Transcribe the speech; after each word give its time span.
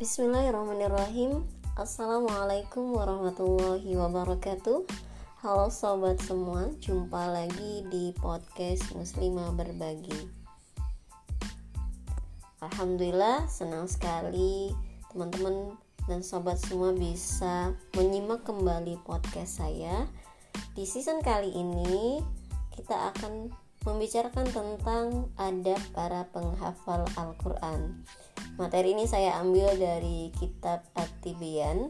Bismillahirrahmanirrahim. 0.00 1.44
Assalamualaikum 1.76 2.96
warahmatullahi 2.96 4.00
wabarakatuh. 4.00 4.88
Halo 5.44 5.68
sobat 5.68 6.16
semua 6.24 6.72
Jumpa 6.80 7.28
lagi 7.28 7.84
di 7.92 8.08
podcast 8.16 8.96
Muslimah 8.96 9.52
Berbagi. 9.52 10.24
Alhamdulillah 12.64 13.44
senang 13.44 13.92
sekali 13.92 14.72
Teman-teman 15.12 15.76
dan 16.08 16.24
sobat 16.24 16.56
semua 16.56 16.96
bisa 16.96 17.76
menyimak 17.92 18.40
kembali 18.48 19.04
podcast 19.04 19.60
saya. 19.60 20.08
Di 20.72 20.88
season 20.88 21.20
kali 21.20 21.52
ini 21.52 22.24
kita 22.72 23.12
akan 23.12 23.52
membicarakan 23.84 24.48
tentang 24.48 25.28
adab 25.36 25.80
para 25.92 26.24
penghafal 26.32 27.04
Al-Quran 27.20 28.00
Materi 28.60 28.92
ini 28.92 29.08
saya 29.08 29.40
ambil 29.40 29.72
dari 29.72 30.28
kitab 30.36 30.84
At-Tibyan 30.92 31.88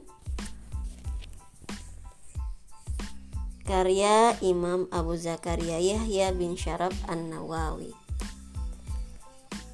karya 3.67 4.39
Imam 4.39 4.87
Abu 4.95 5.19
Zakaria 5.19 5.83
Yahya 5.83 6.31
bin 6.31 6.55
Syarab 6.55 6.95
An-Nawawi. 7.11 7.91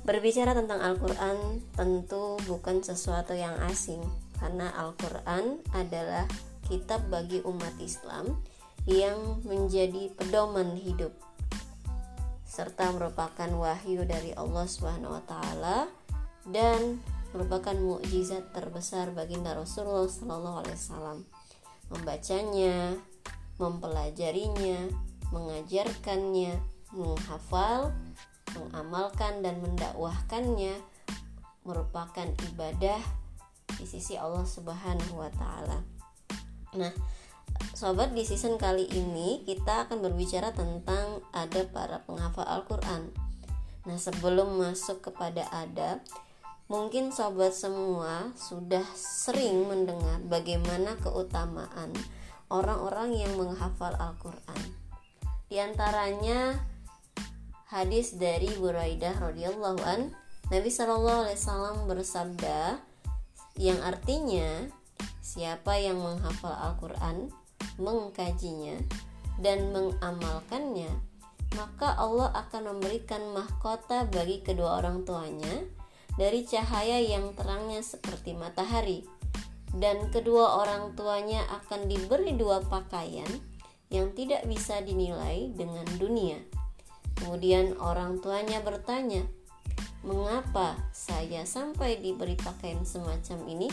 Berbicara 0.08 0.56
tentang 0.56 0.80
Al-Quran 0.80 1.60
tentu 1.76 2.40
bukan 2.48 2.80
sesuatu 2.80 3.36
yang 3.36 3.60
asing 3.68 4.00
karena 4.40 4.72
Al-Quran 4.80 5.60
adalah 5.76 6.24
kitab 6.64 7.12
bagi 7.12 7.44
umat 7.44 7.76
Islam 7.76 8.40
yang 8.88 9.44
menjadi 9.44 10.16
pedoman 10.16 10.72
hidup 10.80 11.12
serta 12.48 12.88
merupakan 12.88 13.52
wahyu 13.52 14.08
dari 14.08 14.32
Allah 14.32 14.64
Subhanahu 14.64 15.12
wa 15.12 15.24
taala 15.28 15.92
dan 16.50 17.02
merupakan 17.34 17.74
mukjizat 17.74 18.54
terbesar 18.54 19.12
baginda 19.12 19.52
Rasulullah 19.52 20.08
Sallallahu 20.08 20.56
Alaihi 20.64 20.78
Wasallam. 20.78 21.18
Membacanya, 21.92 22.96
mempelajarinya, 23.60 24.90
mengajarkannya, 25.30 26.58
menghafal, 26.94 27.92
mengamalkan 28.56 29.44
dan 29.44 29.60
mendakwahkannya 29.60 30.80
merupakan 31.66 32.28
ibadah 32.54 33.00
di 33.76 33.84
sisi 33.84 34.14
Allah 34.14 34.46
Subhanahu 34.46 35.18
wa 35.18 35.30
taala. 35.34 35.82
Nah, 36.78 36.94
sobat 37.74 38.14
di 38.14 38.22
season 38.22 38.56
kali 38.56 38.86
ini 38.86 39.42
kita 39.42 39.90
akan 39.90 40.00
berbicara 40.00 40.54
tentang 40.54 41.20
adab 41.34 41.74
para 41.74 42.00
penghafal 42.06 42.46
Al-Qur'an. 42.46 43.10
Nah, 43.86 43.98
sebelum 43.98 44.62
masuk 44.62 45.10
kepada 45.10 45.46
adab, 45.50 46.00
Mungkin 46.66 47.14
sobat 47.14 47.54
semua 47.54 48.34
sudah 48.34 48.82
sering 48.98 49.70
mendengar 49.70 50.18
bagaimana 50.26 50.98
keutamaan 50.98 51.94
orang-orang 52.50 53.14
yang 53.14 53.38
menghafal 53.38 53.94
Al-Qur'an. 53.94 54.74
Di 55.46 55.62
antaranya 55.62 56.58
hadis 57.70 58.18
dari 58.18 58.50
Buraidah 58.58 59.14
radhiyallahu 59.14 59.78
an, 59.86 60.10
Nabi 60.50 60.66
Shallallahu 60.66 61.30
alaihi 61.30 61.38
wasallam 61.38 61.76
bersabda 61.86 62.82
yang 63.54 63.78
artinya 63.86 64.66
siapa 65.22 65.78
yang 65.78 66.02
menghafal 66.02 66.50
Al-Qur'an, 66.50 67.30
mengkajinya 67.78 68.82
dan 69.38 69.70
mengamalkannya, 69.70 70.90
maka 71.54 71.94
Allah 71.94 72.34
akan 72.34 72.74
memberikan 72.74 73.22
mahkota 73.30 74.10
bagi 74.10 74.42
kedua 74.42 74.82
orang 74.82 75.06
tuanya 75.06 75.75
dari 76.16 76.48
cahaya 76.48 77.00
yang 77.00 77.36
terangnya 77.36 77.84
seperti 77.84 78.32
matahari, 78.32 79.04
dan 79.76 80.08
kedua 80.08 80.64
orang 80.64 80.96
tuanya 80.96 81.44
akan 81.60 81.84
diberi 81.86 82.32
dua 82.32 82.64
pakaian 82.64 83.28
yang 83.92 84.10
tidak 84.16 84.42
bisa 84.48 84.80
dinilai 84.80 85.52
dengan 85.52 85.84
dunia. 86.00 86.40
Kemudian 87.20 87.76
orang 87.80 88.20
tuanya 88.24 88.60
bertanya, 88.64 89.24
"Mengapa 90.04 90.76
saya 90.92 91.44
sampai 91.44 92.00
diberi 92.00 92.36
pakaian 92.36 92.84
semacam 92.84 93.38
ini?" 93.48 93.68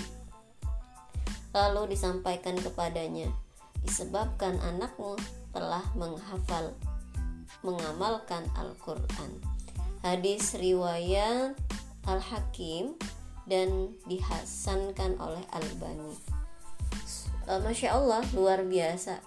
Lalu 1.56 1.95
disampaikan 1.95 2.59
kepadanya, 2.59 3.31
"Disebabkan 3.84 4.59
anakmu 4.59 5.16
telah 5.56 5.84
menghafal, 5.95 6.75
mengamalkan 7.63 8.47
Al-Qur'an." 8.59 9.31
Hadis 10.03 10.56
riwayat 10.59 11.56
Al-Hakim 12.08 12.96
dan 13.47 13.91
dihasankan 14.08 15.19
oleh 15.19 15.44
Al-Bani. 15.52 16.14
Uh, 17.44 17.59
Masya 17.59 18.00
Allah, 18.00 18.24
luar 18.31 18.64
biasa 18.64 19.19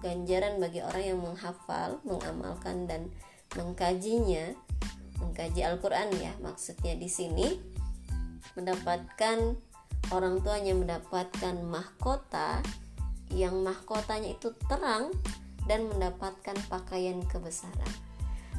ganjaran 0.00 0.56
bagi 0.58 0.80
orang 0.80 1.04
yang 1.04 1.20
menghafal, 1.20 2.00
mengamalkan 2.08 2.88
dan 2.88 3.12
mengkajinya, 3.58 4.56
mengkaji 5.20 5.60
Al-Quran 5.60 6.08
ya, 6.16 6.32
maksudnya 6.40 6.96
di 6.96 7.10
sini 7.10 7.46
mendapatkan 8.56 9.54
orang 10.10 10.42
tuanya 10.42 10.74
mendapatkan 10.74 11.54
mahkota 11.62 12.64
yang 13.30 13.62
mahkotanya 13.62 14.34
itu 14.34 14.50
terang 14.66 15.14
dan 15.68 15.86
mendapatkan 15.86 16.56
pakaian 16.66 17.22
kebesaran. 17.30 18.09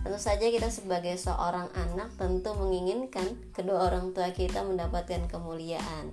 Tentu 0.01 0.17
saja 0.17 0.49
kita 0.49 0.65
sebagai 0.73 1.13
seorang 1.13 1.69
anak 1.77 2.09
tentu 2.17 2.57
menginginkan 2.57 3.37
kedua 3.53 3.85
orang 3.85 4.17
tua 4.17 4.33
kita 4.33 4.65
mendapatkan 4.65 5.29
kemuliaan 5.29 6.09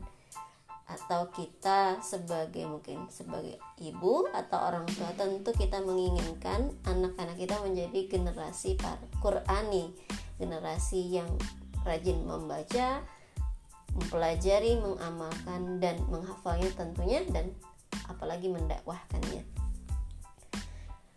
atau 0.88 1.32
kita 1.32 1.97
sebagai 2.04 2.69
mungkin 2.69 3.09
sebagai 3.09 3.56
ibu 3.81 4.28
atau 4.32 4.60
orang 4.60 4.84
tua 4.93 5.09
tentu 5.16 5.56
kita 5.56 5.81
menginginkan 5.81 6.69
anak-anak 6.84 7.37
kita 7.41 7.56
menjadi 7.65 8.12
generasi 8.12 8.77
Qurani, 9.25 9.93
generasi 10.37 11.09
yang 11.09 11.28
rajin 11.81 12.28
membaca, 12.28 13.00
mempelajari, 13.97 14.77
mengamalkan 14.84 15.81
dan 15.81 15.97
menghafalnya 16.12 16.69
tentunya 16.77 17.25
dan 17.32 17.56
apalagi 18.04 18.53
mendakwahkannya. 18.53 19.48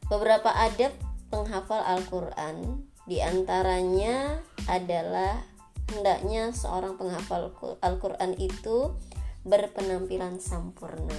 Beberapa 0.07 0.51
adab 0.55 1.10
penghafal 1.31 1.79
Al-Quran 1.79 2.85
di 3.07 3.23
antaranya 3.23 4.43
adalah 4.67 5.41
hendaknya 5.89 6.51
seorang 6.51 6.99
penghafal 6.99 7.49
Al-Quran 7.81 8.37
itu 8.37 8.93
berpenampilan 9.41 10.37
sempurna, 10.37 11.17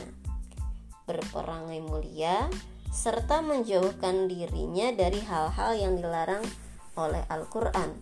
berperangai 1.09 1.83
mulia, 1.83 2.47
serta 2.93 3.43
menjauhkan 3.43 4.31
dirinya 4.31 4.95
dari 4.95 5.19
hal-hal 5.25 5.75
yang 5.75 5.99
dilarang 5.99 6.45
oleh 6.95 7.25
Al-Quran 7.27 7.99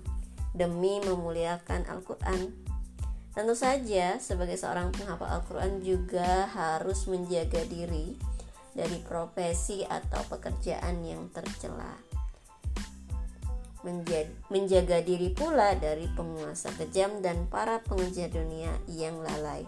demi 0.53 0.99
memuliakan 1.01 1.87
Al-Quran. 1.89 2.53
Tentu 3.31 3.55
saja, 3.55 4.19
sebagai 4.19 4.59
seorang 4.59 4.91
penghafal 4.91 5.31
Al-Quran 5.31 5.81
juga 5.81 6.51
harus 6.51 7.07
menjaga 7.07 7.63
diri 7.71 8.19
dari 8.75 9.03
profesi 9.03 9.83
atau 9.83 10.23
pekerjaan 10.31 11.03
yang 11.03 11.29
tercela. 11.35 11.97
Menjaga 14.53 15.01
diri 15.01 15.33
pula 15.33 15.73
dari 15.73 16.05
penguasa 16.13 16.69
kejam 16.77 17.25
dan 17.25 17.49
para 17.49 17.81
pengejar 17.81 18.29
dunia 18.29 18.77
yang 18.87 19.17
lalai. 19.25 19.65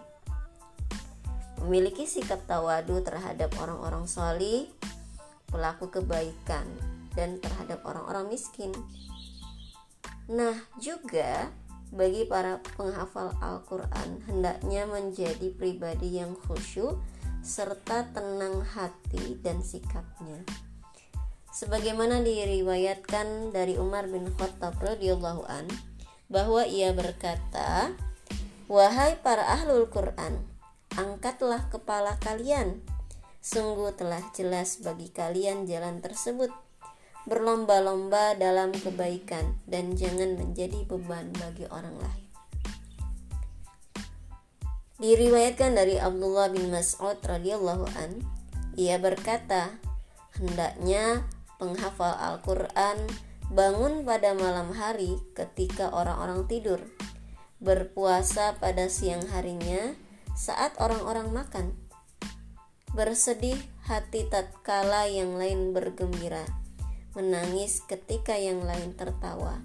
Memiliki 1.64 2.04
sikap 2.04 2.44
tawadu 2.44 3.00
terhadap 3.00 3.54
orang-orang 3.56 4.04
solih, 4.04 4.68
pelaku 5.48 5.88
kebaikan, 5.88 6.68
dan 7.16 7.41
terhadap 7.41 7.80
orang-orang 7.88 8.28
miskin. 8.28 8.74
Nah, 10.28 10.60
juga 10.77 11.48
bagi 11.92 12.24
para 12.24 12.60
penghafal 12.77 13.36
Al-Quran, 13.41 14.24
hendaknya 14.28 14.88
menjadi 14.88 15.53
pribadi 15.53 16.21
yang 16.21 16.32
khusyuk 16.36 16.97
serta 17.42 18.06
tenang 18.15 18.62
hati 18.62 19.34
dan 19.42 19.66
sikapnya. 19.66 20.47
Sebagaimana 21.53 22.22
diriwayatkan 22.22 23.50
dari 23.50 23.74
Umar 23.77 24.06
bin 24.06 24.30
Khattab 24.39 24.78
radhiyallahu 24.78 25.44
an 25.50 25.66
bahwa 26.30 26.65
ia 26.65 26.94
berkata, 26.97 27.92
"Wahai 28.71 29.21
para 29.21 29.44
ahlul 29.59 29.91
Quran, 29.91 30.41
angkatlah 30.97 31.68
kepala 31.68 32.16
kalian. 32.22 32.80
Sungguh 33.42 33.91
telah 33.98 34.22
jelas 34.33 34.80
bagi 34.80 35.10
kalian 35.10 35.66
jalan 35.68 36.00
tersebut. 36.00 36.48
Berlomba-lomba 37.28 38.39
dalam 38.39 38.71
kebaikan 38.72 39.59
dan 39.66 39.98
jangan 39.98 40.39
menjadi 40.39 40.89
beban 40.89 41.34
bagi 41.36 41.68
orang 41.68 42.00
lain." 42.00 42.31
Diriwayatkan 45.03 45.75
dari 45.75 45.99
Abdullah 45.99 46.47
bin 46.54 46.71
Mas'ud 46.71 47.19
radhiyallahu 47.27 47.91
an, 47.99 48.22
ia 48.78 49.03
berkata, 49.03 49.83
hendaknya 50.39 51.27
penghafal 51.59 52.15
Al-Qur'an 52.15 53.03
bangun 53.51 54.07
pada 54.07 54.31
malam 54.39 54.71
hari 54.71 55.19
ketika 55.34 55.91
orang-orang 55.91 56.47
tidur 56.47 56.78
berpuasa 57.59 58.54
pada 58.63 58.87
siang 58.87 59.27
harinya 59.34 59.99
saat 60.39 60.78
orang-orang 60.78 61.34
makan, 61.34 61.66
bersedih 62.95 63.59
hati 63.83 64.31
tatkala 64.31 65.10
yang 65.10 65.34
lain 65.34 65.75
bergembira, 65.75 66.47
menangis 67.19 67.83
ketika 67.91 68.39
yang 68.39 68.63
lain 68.63 68.95
tertawa, 68.95 69.63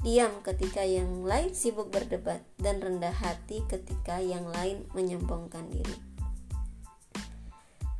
diam 0.00 0.40
ketika 0.40 0.80
yang 0.80 1.28
lain 1.28 1.52
sibuk 1.52 1.92
berdebat, 1.92 2.40
dan 2.56 2.80
rendah 2.80 3.12
hati 3.12 3.60
ketika 3.68 4.16
yang 4.20 4.48
lain 4.48 4.88
menyombongkan 4.96 5.68
diri. 5.68 5.96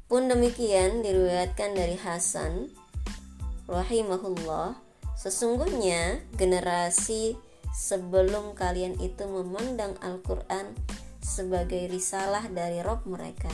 Pun 0.08 0.26
demikian 0.26 1.04
diriwayatkan 1.04 1.76
dari 1.76 1.94
Hasan 2.00 2.72
rahimahullah, 3.70 4.74
sesungguhnya 5.14 6.24
generasi 6.34 7.38
sebelum 7.70 8.58
kalian 8.58 8.98
itu 8.98 9.28
memandang 9.30 9.94
Al-Quran 10.02 10.74
sebagai 11.22 11.86
risalah 11.86 12.48
dari 12.50 12.82
Rob 12.82 13.06
mereka 13.06 13.52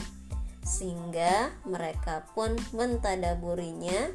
sehingga 0.67 1.55
mereka 1.63 2.27
pun 2.35 2.59
mentadaburinya 2.75 4.11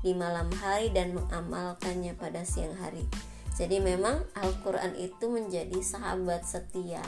di 0.00 0.16
malam 0.16 0.48
hari 0.56 0.88
dan 0.88 1.12
mengamalkannya 1.12 2.16
pada 2.16 2.40
siang 2.40 2.72
hari 2.80 3.04
jadi 3.60 3.76
memang 3.76 4.24
Al-Quran 4.32 4.96
itu 4.96 5.28
menjadi 5.28 5.84
sahabat 5.84 6.48
setia. 6.48 7.04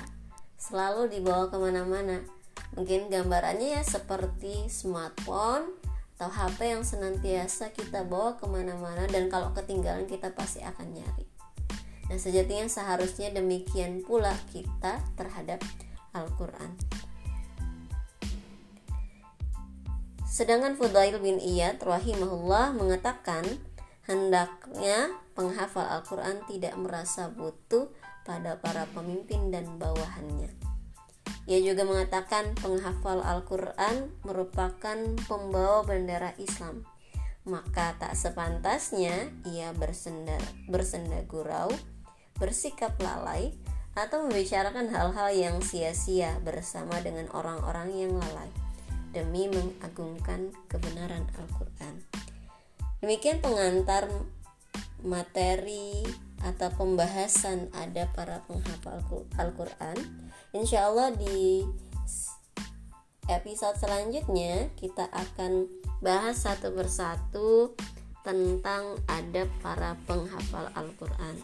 Selalu 0.60 1.08
dibawa 1.08 1.48
ke 1.48 1.56
mana-mana. 1.56 2.28
Mungkin 2.76 3.08
gambarannya 3.08 3.80
ya 3.80 3.82
seperti 3.82 4.68
smartphone 4.68 5.72
atau 6.20 6.28
HP 6.28 6.76
yang 6.76 6.84
senantiasa 6.84 7.72
kita 7.72 8.04
bawa 8.04 8.36
ke 8.36 8.44
mana-mana 8.44 9.08
dan 9.08 9.32
kalau 9.32 9.56
ketinggalan 9.56 10.04
kita 10.04 10.28
pasti 10.36 10.60
akan 10.60 10.92
nyari. 10.92 11.24
Nah, 12.12 12.20
sejatinya 12.20 12.68
seharusnya 12.68 13.32
demikian 13.32 14.04
pula 14.04 14.36
kita 14.52 15.00
terhadap 15.16 15.64
Al-Quran. 16.12 16.76
Sedangkan 20.28 20.76
Fudail 20.76 21.16
bin 21.16 21.40
Iyad 21.40 21.80
rahimahullah 21.80 22.76
mengatakan 22.76 23.48
hendaknya 24.06 25.10
penghafal 25.34 25.86
Al-Quran 25.86 26.42
tidak 26.50 26.74
merasa 26.78 27.30
butuh 27.30 27.90
pada 28.22 28.58
para 28.58 28.86
pemimpin 28.94 29.50
dan 29.50 29.78
bawahannya. 29.78 30.50
Ia 31.50 31.58
juga 31.58 31.82
mengatakan 31.82 32.54
penghafal 32.58 33.18
Al-Quran 33.18 34.14
merupakan 34.22 34.98
pembawa 35.26 35.82
bendera 35.82 36.34
Islam. 36.38 36.86
Maka 37.42 37.98
tak 37.98 38.14
sepantasnya 38.14 39.34
ia 39.50 39.74
bersenda, 39.74 40.38
bersenda 40.70 41.26
gurau 41.26 41.74
bersikap 42.42 42.98
lalai, 42.98 43.54
atau 43.92 44.24
membicarakan 44.24 44.88
hal-hal 44.88 45.30
yang 45.30 45.56
sia-sia 45.60 46.40
bersama 46.40 46.98
dengan 47.04 47.28
orang-orang 47.36 47.92
yang 47.92 48.12
lalai 48.16 48.50
demi 49.12 49.46
mengagungkan 49.52 50.50
kebenaran 50.66 51.28
Al-Quran. 51.36 52.11
Demikian 53.02 53.42
pengantar 53.42 54.06
materi 55.02 56.06
atau 56.38 56.70
pembahasan 56.70 57.66
ada 57.74 58.06
para 58.14 58.46
penghafal 58.46 59.02
Al-Quran. 59.42 59.98
Insya 60.54 60.86
Allah 60.86 61.10
di 61.10 61.66
episode 63.26 63.74
selanjutnya 63.82 64.70
kita 64.78 65.10
akan 65.10 65.66
bahas 65.98 66.46
satu 66.46 66.70
persatu 66.70 67.74
tentang 68.22 68.94
adab 69.10 69.50
para 69.58 69.98
penghafal 70.06 70.70
Al-Quran. 70.78 71.42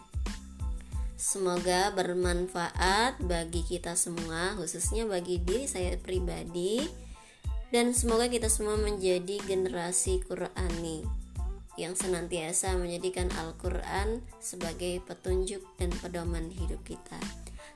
Semoga 1.19 1.91
bermanfaat 1.91 3.19
bagi 3.27 3.67
kita 3.67 3.99
semua, 3.99 4.55
khususnya 4.55 5.11
bagi 5.11 5.43
diri 5.43 5.67
saya 5.67 5.99
pribadi, 5.99 6.87
dan 7.75 7.91
semoga 7.91 8.31
kita 8.31 8.47
semua 8.47 8.79
menjadi 8.79 9.43
generasi 9.43 10.23
Qurani 10.23 11.18
yang 11.79 11.95
senantiasa 11.95 12.75
menjadikan 12.75 13.31
Al-Quran 13.39 14.27
sebagai 14.43 14.99
petunjuk 15.07 15.63
dan 15.79 15.95
pedoman 16.03 16.51
hidup 16.51 16.83
kita. 16.83 17.23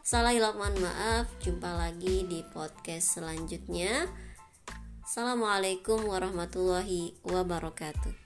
Salah 0.02 0.34
mohon 0.58 0.74
maaf, 0.82 1.30
jumpa 1.38 1.70
lagi 1.78 2.26
di 2.26 2.42
podcast 2.50 3.22
selanjutnya. 3.22 4.10
Assalamualaikum 5.06 6.02
warahmatullahi 6.10 7.14
wabarakatuh. 7.22 8.21